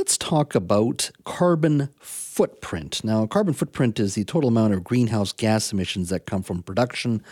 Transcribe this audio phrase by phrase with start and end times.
[0.00, 1.90] Let's talk about carbon
[2.30, 3.02] footprint.
[3.02, 7.24] Now, carbon footprint is the total amount of greenhouse gas emissions that come from production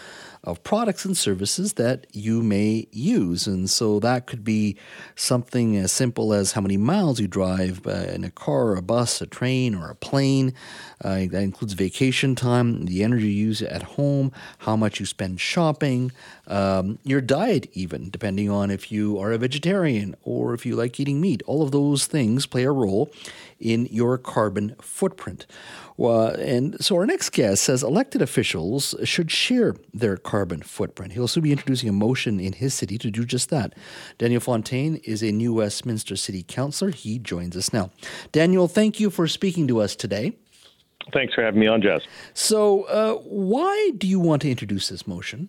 [0.43, 3.47] of products and services that you may use.
[3.47, 4.77] And so that could be
[5.15, 9.21] something as simple as how many miles you drive uh, in a car, a bus,
[9.21, 10.53] a train, or a plane.
[11.05, 15.41] Uh, that includes vacation time, the energy you use at home, how much you spend
[15.41, 16.11] shopping,
[16.49, 20.99] um, your diet, even, depending on if you are a vegetarian or if you like
[20.99, 21.41] eating meat.
[21.47, 23.13] All of those things play a role
[23.61, 25.47] in your carbon footprint.
[25.99, 31.13] Uh, and so our next guest says elected officials should share their carbon footprint.
[31.13, 33.75] He'll also be introducing a motion in his city to do just that.
[34.17, 36.91] Daniel Fontaine is a new Westminster City Councillor.
[36.91, 37.91] He joins us now.
[38.33, 40.37] Daniel, thank you for speaking to us today.
[41.13, 42.03] Thanks for having me on, Jas.
[42.35, 45.49] So, uh, why do you want to introduce this motion?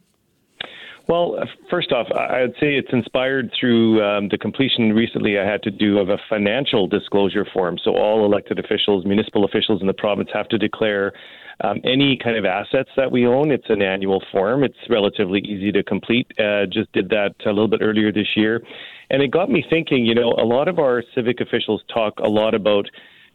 [1.09, 1.39] Well,
[1.71, 5.97] first off, I'd say it's inspired through um, the completion recently I had to do
[5.97, 7.79] of a financial disclosure form.
[7.83, 11.13] So all elected officials, municipal officials in the province have to declare
[11.63, 13.49] um, any kind of assets that we own.
[13.49, 14.63] It's an annual form.
[14.63, 16.27] It's relatively easy to complete.
[16.37, 18.61] Uh, just did that a little bit earlier this year.
[19.09, 22.30] And it got me thinking, you know, a lot of our civic officials talk a
[22.30, 22.85] lot about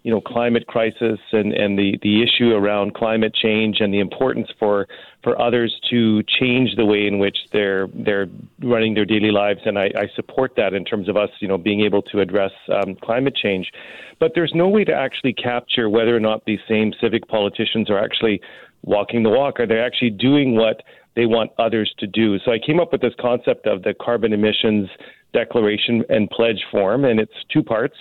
[0.05, 4.49] you know climate crisis and and the the issue around climate change and the importance
[4.59, 4.87] for
[5.23, 8.29] for others to change the way in which they're they're
[8.63, 9.61] running their daily lives.
[9.65, 12.53] And I, I support that in terms of us you know being able to address
[12.71, 13.73] um, climate change.
[14.21, 17.99] But there's no way to actually capture whether or not these same civic politicians are
[17.99, 18.41] actually
[18.83, 19.59] walking the walk.
[19.59, 20.83] Are they actually doing what
[21.17, 22.39] they want others to do?
[22.45, 24.91] So I came up with this concept of the carbon emissions
[25.33, 27.97] declaration and pledge form and it's two parts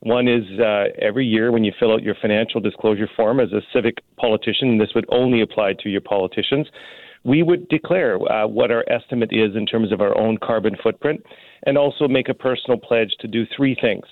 [0.00, 3.60] one is uh, every year when you fill out your financial disclosure form as a
[3.72, 6.68] civic politician, this would only apply to your politicians,
[7.24, 11.20] we would declare uh, what our estimate is in terms of our own carbon footprint
[11.64, 14.04] and also make a personal pledge to do three things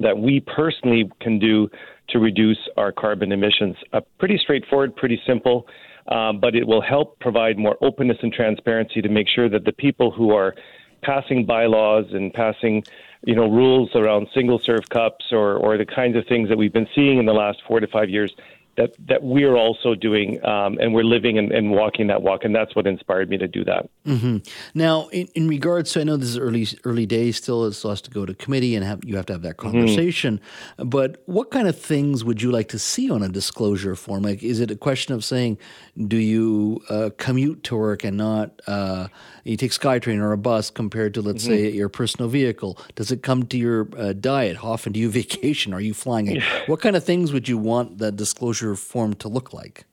[0.00, 1.68] that we personally can do
[2.08, 3.76] to reduce our carbon emissions.
[4.18, 5.66] Pretty straightforward, pretty simple,
[6.08, 9.72] um, but it will help provide more openness and transparency to make sure that the
[9.72, 10.54] people who are
[11.02, 12.84] passing bylaws and passing
[13.24, 16.72] you know, rules around single serve cups or, or the kinds of things that we've
[16.72, 18.32] been seeing in the last four to five years
[18.76, 22.54] that that we're also doing, um, and we're living and, and, walking that walk, and
[22.54, 23.88] that's what inspired me to do that.
[24.06, 24.38] Mm-hmm.
[24.74, 27.90] Now, in, in, regards to, I know this is early early days still; it still
[27.90, 29.72] has to go to committee, and have, you have to have that mm-hmm.
[29.72, 30.40] conversation.
[30.78, 30.88] Mm-hmm.
[30.88, 34.22] But what kind of things would you like to see on a disclosure form?
[34.22, 35.58] Like, is it a question of saying,
[36.06, 39.08] do you uh, commute to work and not uh,
[39.44, 41.52] you take SkyTrain or a bus compared to, let's mm-hmm.
[41.52, 42.78] say, your personal vehicle?
[42.94, 44.56] Does it come to your uh, diet?
[44.58, 45.74] How often do you vacation?
[45.74, 46.40] Are you flying?
[46.66, 48.61] what kind of things would you want that disclosure?
[48.76, 49.84] Form to look like?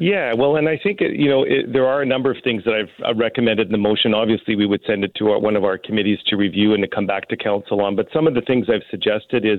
[0.00, 2.72] Yeah, well, and I think you know it, there are a number of things that
[3.04, 4.14] I've recommended in the motion.
[4.14, 6.88] Obviously, we would send it to our, one of our committees to review and to
[6.88, 7.96] come back to council on.
[7.96, 9.58] But some of the things I've suggested is,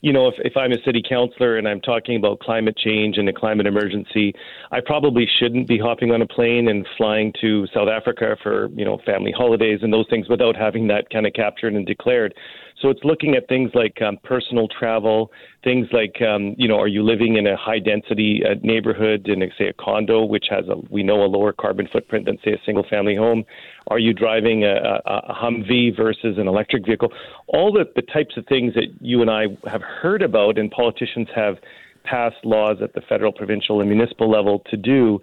[0.00, 3.28] you know, if, if I'm a city councilor and I'm talking about climate change and
[3.28, 4.32] a climate emergency,
[4.70, 8.84] I probably shouldn't be hopping on a plane and flying to South Africa for you
[8.84, 12.34] know family holidays and those things without having that kind of captured and declared.
[12.82, 15.30] So it's looking at things like um, personal travel,
[15.62, 19.40] things like um, you know, are you living in a high density uh, neighborhood in,
[19.56, 22.58] say, a condo, which has a we know a lower carbon footprint than say a
[22.66, 23.44] single family home?
[23.86, 24.74] Are you driving a,
[25.06, 27.12] a, a Humvee versus an electric vehicle?
[27.46, 31.28] All the, the types of things that you and I have heard about, and politicians
[31.36, 31.58] have
[32.04, 35.20] passed laws at the federal, provincial, and municipal level to do.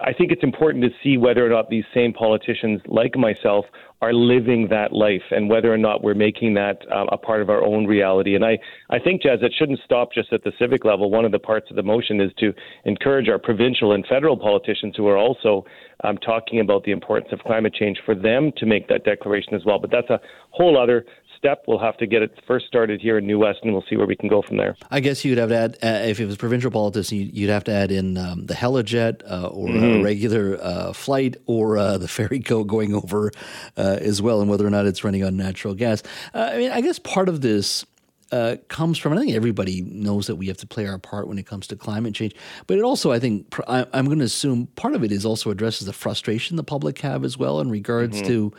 [0.00, 3.66] I think it's important to see whether or not these same politicians, like myself,
[4.00, 7.50] are living that life and whether or not we're making that uh, a part of
[7.50, 8.34] our own reality.
[8.34, 8.58] And I,
[8.90, 11.10] I think, Jas, it shouldn't stop just at the civic level.
[11.10, 12.52] One of the parts of the motion is to
[12.84, 15.64] encourage our provincial and federal politicians who are also
[16.04, 19.64] um, talking about the importance of climate change for them to make that declaration as
[19.64, 19.78] well.
[19.78, 20.20] But that's a
[20.50, 21.04] whole other
[21.44, 21.64] step.
[21.66, 24.06] We'll have to get it first started here in New West, and we'll see where
[24.06, 24.76] we can go from there.
[24.90, 27.72] I guess you'd have to add, uh, if it was provincial politics, you'd have to
[27.72, 30.00] add in um, the helijet uh, or mm-hmm.
[30.00, 33.30] a regular uh, flight or uh, the ferry go going over
[33.76, 36.02] uh, as well, and whether or not it's running on natural gas.
[36.32, 37.84] Uh, I mean, I guess part of this.
[38.32, 41.38] Uh, comes from, I think everybody knows that we have to play our part when
[41.38, 42.34] it comes to climate change.
[42.66, 45.50] But it also, I think, I, am going to assume part of it is also
[45.50, 48.26] addresses the frustration the public have as well in regards mm-hmm.
[48.26, 48.52] to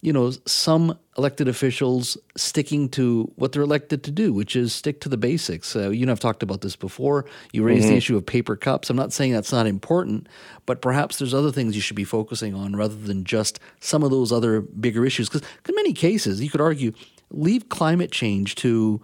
[0.00, 5.00] you know, some elected officials sticking to what they're elected to do, which is stick
[5.00, 5.74] to the basics.
[5.74, 7.24] Uh, you and I've talked about this before.
[7.52, 7.90] You raised mm-hmm.
[7.90, 8.90] the issue of paper cups.
[8.90, 10.28] I'm not saying that's not important,
[10.66, 14.10] but perhaps there's other things you should be focusing on rather than just some of
[14.10, 15.28] those other bigger issues.
[15.28, 16.92] Because in many cases, you could argue,
[17.30, 19.00] leave climate change to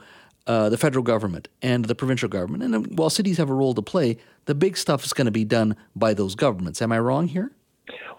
[0.47, 2.63] uh, the federal government and the provincial government.
[2.63, 5.45] And while cities have a role to play, the big stuff is going to be
[5.45, 6.81] done by those governments.
[6.81, 7.51] Am I wrong here?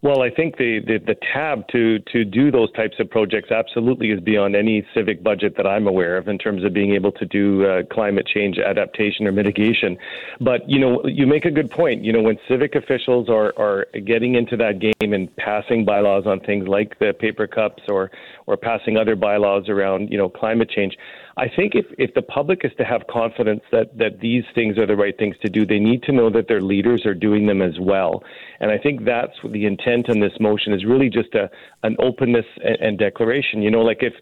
[0.03, 4.11] Well, I think the, the, the, tab to, to do those types of projects absolutely
[4.11, 7.25] is beyond any civic budget that I'm aware of in terms of being able to
[7.25, 9.97] do uh, climate change adaptation or mitigation.
[10.39, 12.03] But, you know, you make a good point.
[12.03, 16.41] You know, when civic officials are, are getting into that game and passing bylaws on
[16.41, 18.11] things like the paper cups or,
[18.45, 20.95] or passing other bylaws around, you know, climate change,
[21.37, 24.85] I think if, if the public is to have confidence that, that these things are
[24.85, 27.61] the right things to do, they need to know that their leaders are doing them
[27.61, 28.23] as well.
[28.61, 31.49] And I think that's the intent in this motion is really just a
[31.83, 33.61] an openness and, and declaration.
[33.61, 34.13] You know, like if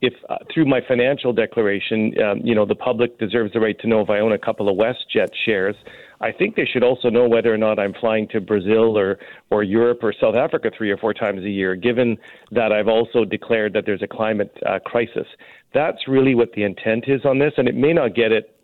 [0.00, 3.86] if uh, through my financial declaration, um, you know, the public deserves the right to
[3.86, 5.76] know if I own a couple of WestJet shares.
[6.22, 9.18] I think they should also know whether or not I'm flying to Brazil or
[9.50, 11.74] or Europe or South Africa three or four times a year.
[11.74, 12.16] Given
[12.52, 15.26] that I've also declared that there's a climate uh, crisis,
[15.74, 18.56] that's really what the intent is on this, and it may not get it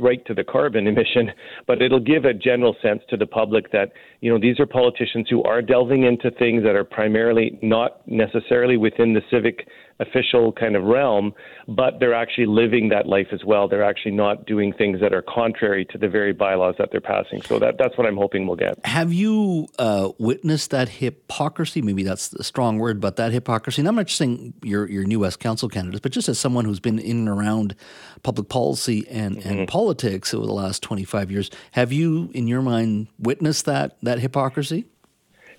[0.00, 1.30] right to the carbon emission,
[1.66, 5.28] but it'll give a general sense to the public that you know these are politicians
[5.28, 9.68] who are delving into things that are primarily not necessarily within the civic
[10.00, 11.32] official kind of realm,
[11.68, 13.68] but they're actually living that life as well.
[13.68, 17.42] They're actually not doing things that are contrary to the very bylaws that they're passing.
[17.42, 18.84] So that that's what I'm hoping we'll get.
[18.84, 21.80] Have you uh, witnessed that hypocrisy?
[21.82, 23.82] Maybe that's a strong word, but that hypocrisy.
[23.82, 26.64] And I'm not just saying your your new West Council candidates, but just as someone
[26.64, 27.74] who's been in and around
[28.22, 29.48] public policy and, mm-hmm.
[29.48, 34.18] and politics over the last 25 years, have you, in your mind, witnessed that that
[34.18, 34.86] hypocrisy?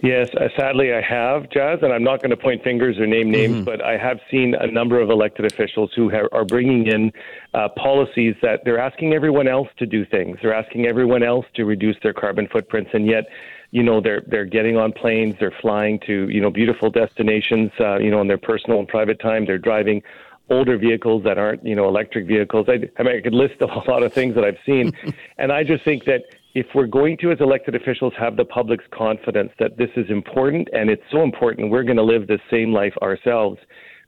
[0.01, 3.31] Yes, uh, sadly I have, Jas, and I'm not going to point fingers or name
[3.31, 3.63] names, mm-hmm.
[3.63, 7.12] but I have seen a number of elected officials who ha- are bringing in
[7.53, 10.38] uh, policies that they're asking everyone else to do things.
[10.42, 13.25] They're asking everyone else to reduce their carbon footprints, and yet,
[13.71, 17.98] you know, they're they're getting on planes, they're flying to you know beautiful destinations, uh,
[17.98, 19.45] you know, in their personal and private time.
[19.45, 20.03] They're driving
[20.50, 22.68] older vehicles that aren't, you know, electric vehicles.
[22.69, 24.91] I, I mean, I could list a lot of things that I've seen,
[25.38, 26.24] and I just think that
[26.55, 30.69] if we're going to, as elected officials, have the public's confidence that this is important
[30.71, 33.59] and it's so important, we're going to live the same life ourselves.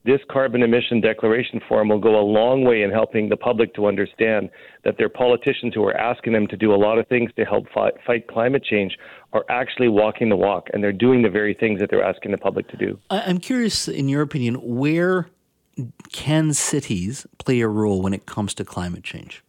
[0.06, 3.86] This carbon emission declaration form will go a long way in helping the public to
[3.86, 4.50] understand
[4.86, 7.66] that their politicians who are asking them to do a lot of things to help
[7.74, 8.98] fight, fight climate change
[9.34, 12.38] are actually walking the walk and they're doing the very things that they're asking the
[12.38, 12.98] public to do.
[13.10, 15.28] I'm curious, in your opinion, where
[16.14, 19.44] can cities play a role when it comes to climate change?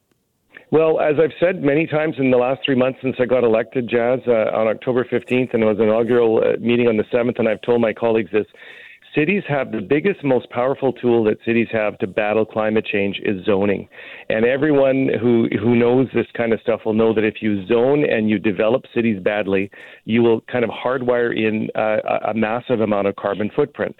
[0.70, 3.88] Well, as I've said many times in the last three months since I got elected,
[3.88, 7.38] Jas, uh, on October 15th, and it was an inaugural uh, meeting on the 7th,
[7.38, 8.44] and I've told my colleagues this.
[9.14, 13.42] Cities have the biggest, most powerful tool that cities have to battle climate change is
[13.46, 13.88] zoning.
[14.28, 18.04] And everyone who, who knows this kind of stuff will know that if you zone
[18.04, 19.70] and you develop cities badly,
[20.04, 23.96] you will kind of hardwire in uh, a massive amount of carbon footprint.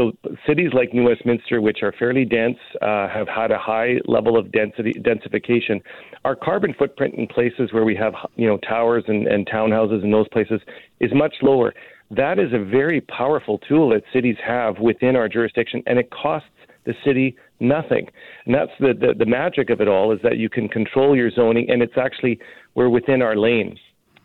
[0.00, 0.12] So
[0.46, 4.50] cities like New Westminster, which are fairly dense, uh, have had a high level of
[4.50, 5.82] density densification.
[6.24, 10.10] Our carbon footprint in places where we have you know towers and, and townhouses in
[10.10, 10.62] those places
[11.00, 11.74] is much lower.
[12.10, 16.48] That is a very powerful tool that cities have within our jurisdiction, and it costs
[16.86, 18.08] the city nothing.
[18.46, 21.30] And that's the, the, the magic of it all is that you can control your
[21.30, 22.40] zoning, and it's actually
[22.74, 23.78] we're within our lanes.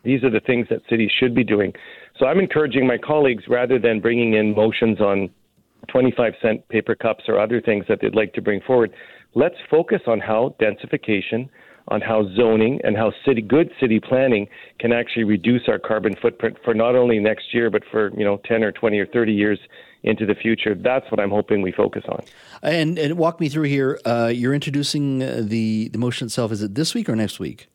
[0.06, 1.74] These are the things that cities should be doing.
[2.18, 5.30] So I'm encouraging my colleagues rather than bringing in motions on
[5.86, 8.92] 25 cent paper cups or other things that they'd like to bring forward.
[9.34, 11.50] Let's focus on how densification,
[11.90, 14.48] on how zoning, and how city good city planning
[14.80, 18.42] can actually reduce our carbon footprint for not only next year but for you know
[18.46, 19.60] 10 or 20 or 30 years
[20.06, 20.76] into the future.
[20.76, 22.24] That's what I'm hoping we focus on.
[22.62, 24.00] And, and walk me through here.
[24.06, 26.52] Uh, you're introducing uh, the the motion itself.
[26.52, 27.68] Is it this week or next week?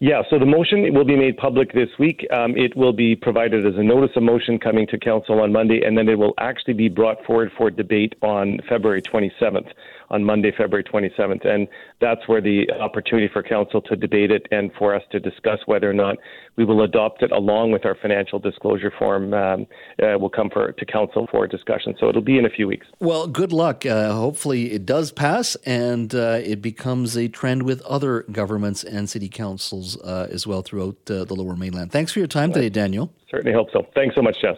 [0.00, 2.26] Yeah, so the motion will be made public this week.
[2.32, 5.82] Um, it will be provided as a notice of motion coming to council on Monday,
[5.84, 9.68] and then it will actually be brought forward for debate on February 27th,
[10.14, 11.44] on Monday, February 27th.
[11.44, 11.66] And
[12.00, 15.90] that's where the opportunity for council to debate it and for us to discuss whether
[15.90, 16.16] or not
[16.56, 19.66] we will adopt it along with our financial disclosure form um,
[20.00, 21.96] uh, will come for, to council for discussion.
[21.98, 22.86] So it'll be in a few weeks.
[23.00, 23.84] Well, good luck.
[23.84, 29.10] Uh, hopefully it does pass and uh, it becomes a trend with other governments and
[29.10, 31.90] city councils uh, as well throughout uh, the lower mainland.
[31.90, 33.12] Thanks for your time today, Daniel.
[33.28, 33.84] Certainly hope so.
[33.96, 34.56] Thanks so much, Jas.